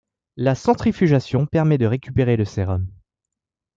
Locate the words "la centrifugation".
0.35-1.45